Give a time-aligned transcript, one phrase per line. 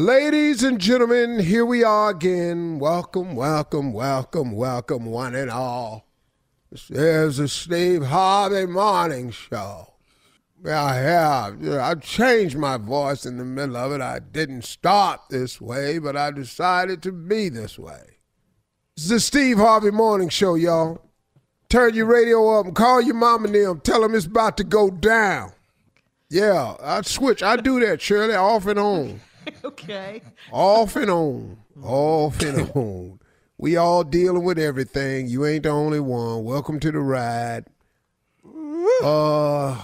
[0.00, 2.78] Ladies and gentlemen, here we are again.
[2.78, 6.06] Welcome, welcome, welcome, welcome, one and all.
[6.72, 9.92] This is the Steve Harvey Morning Show.
[10.64, 11.68] Yeah, I have.
[11.68, 14.00] I changed my voice in the middle of it.
[14.00, 18.20] I didn't start this way, but I decided to be this way.
[18.96, 21.02] It's the Steve Harvey Morning Show, y'all.
[21.68, 23.80] Turn your radio up and call your mom and them.
[23.80, 25.52] Tell them it's about to go down.
[26.30, 27.42] Yeah, I switch.
[27.42, 29.20] I do that, Shirley, off and on.
[29.64, 30.22] okay.
[30.52, 31.58] Off and on.
[31.82, 33.20] Off and on.
[33.58, 35.28] We all dealing with everything.
[35.28, 36.44] You ain't the only one.
[36.44, 37.66] Welcome to the ride.
[39.02, 39.80] Uh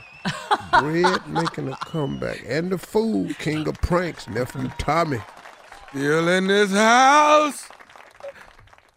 [0.81, 2.43] Bread making a comeback.
[2.47, 5.21] And the food, king of pranks, nephew Tommy.
[5.91, 7.69] Still in this house.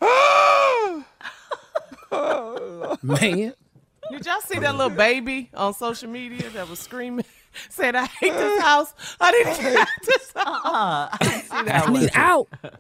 [3.03, 3.53] Man.
[4.17, 7.25] Did y'all see that little baby on social media that was screaming,
[7.69, 8.93] said, I hate this house.
[9.19, 11.47] I need to get out this house.
[11.51, 12.47] I need out.
[12.61, 12.79] That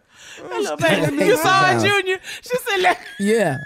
[0.49, 1.25] little baby.
[1.25, 2.19] You saw it, Junior?
[2.41, 3.57] She said, "Let- Yeah.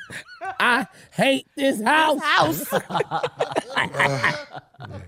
[0.60, 2.22] I hate this house.
[2.24, 2.66] house.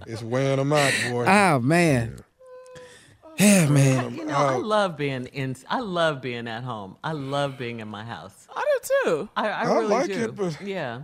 [0.06, 1.26] It's wearing them out, boy.
[1.28, 2.18] Oh, man.
[3.40, 4.14] Yeah, man.
[4.16, 5.56] You know, I love being in.
[5.70, 6.98] I love being at home.
[7.04, 8.48] I love being in my house.
[8.56, 9.30] I do too.
[9.36, 10.24] I, I, I really like do.
[10.26, 11.02] it, but- yeah.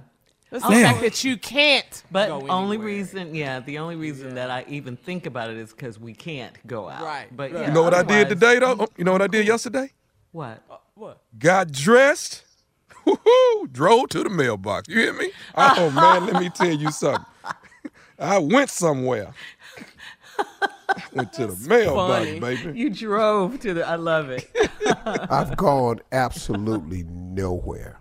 [0.51, 2.87] It's the Now- fact that you can't But go only anywhere.
[2.87, 6.55] reason, yeah, the only reason that I even think about it is because we can't
[6.65, 7.03] go out.
[7.03, 7.61] Right, But right.
[7.61, 8.77] yeah, You know what I did today, though?
[8.79, 9.91] Oh, You know what I did yesterday?
[10.31, 10.63] What?
[10.71, 11.21] Uh, what?
[11.37, 12.45] Got dressed,
[13.05, 14.87] woo-hoo, drove to the mailbox.
[14.87, 15.31] You hear me?
[15.55, 17.25] Oh, man, let me tell you something.
[18.17, 19.33] I went somewhere.
[21.13, 22.39] went to the mailbox, Funny.
[22.39, 22.79] baby.
[22.79, 23.87] You drove to the.
[23.87, 24.49] I love it.
[25.29, 27.99] I've gone absolutely nowhere.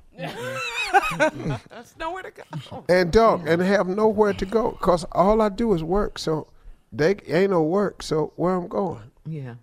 [1.18, 2.84] That's nowhere to go.
[2.88, 4.72] And dog, and have nowhere to go.
[4.72, 6.18] Cause all I do is work.
[6.18, 6.48] So
[6.92, 8.02] they ain't no work.
[8.02, 9.10] So where I'm going.
[9.24, 9.54] Yeah.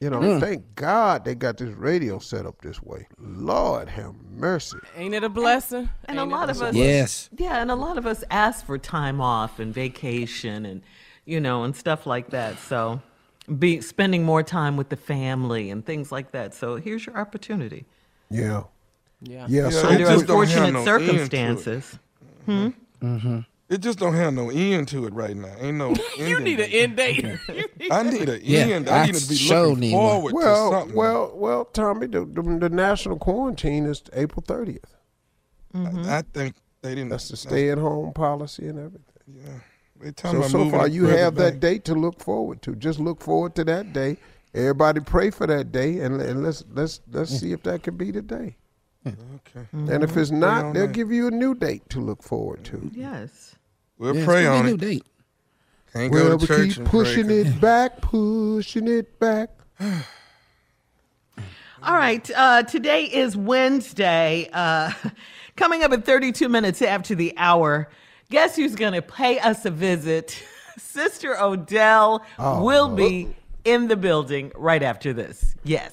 [0.00, 0.40] You know, Mm.
[0.40, 3.06] thank God they got this radio set up this way.
[3.18, 4.76] Lord have mercy.
[4.96, 5.88] Ain't it a blessing?
[6.06, 7.30] And a Ain't it lot of us, Yes.
[7.36, 10.82] yeah, and a lot of us ask for time off and vacation and
[11.24, 12.58] you know and stuff like that.
[12.58, 13.00] So,
[13.58, 16.54] be spending more time with the family and things like that.
[16.54, 17.86] So here's your opportunity.
[18.30, 18.64] Yeah.
[19.24, 19.46] Yeah.
[19.48, 19.64] Yeah.
[19.64, 21.06] Yeah, so Under just don't have unfortunate no end to it.
[21.08, 21.98] circumstances.
[22.46, 22.68] Hmm?
[23.02, 23.38] Mm-hmm.
[23.70, 25.52] It just don't have no end to it right now.
[25.58, 25.94] Ain't no.
[26.18, 27.24] You need an end date.
[27.90, 28.88] I need an Yeah, end.
[28.88, 30.10] I I need to be sure looking need one.
[30.10, 30.96] forward to well, something.
[30.96, 34.78] well, well, Tommy, the, the, the national quarantine is April 30th.
[35.74, 36.04] Mm-hmm.
[36.08, 37.08] I, I think they didn't.
[37.10, 39.62] That's the stay-at-home policy and everything.
[40.00, 42.74] They So so far, you further have that date to look forward to.
[42.76, 44.18] Just look forward to that day.
[44.54, 48.10] Everybody pray for that day, and, and let's let's let's see if that can be
[48.10, 48.56] the day.
[49.06, 50.92] Okay, And if it's not, they'll that.
[50.94, 52.90] give you a new date to look forward to.
[52.94, 53.54] Yes.
[53.98, 54.70] we'll Yeah, it's pray on a it.
[54.72, 55.04] new date.
[55.92, 59.18] Can't Well, go we to church keep and pushing pray, 'cause- it back, pushing it
[59.20, 59.50] back.
[61.82, 62.28] All right.
[62.34, 64.48] Uh, today is Wednesday.
[64.52, 64.90] Uh,
[65.56, 67.90] coming up at 32 minutes after the hour,
[68.30, 70.42] guess who's going to pay us a visit?
[70.78, 73.28] Sister Odell will be
[73.64, 75.54] in the building right after this.
[75.62, 75.92] Yes.